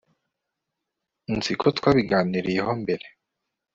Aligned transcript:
nzi 1.35 1.53
ko 1.59 1.67
twabiganiriyeho 1.77 2.71
mbere 2.83 3.05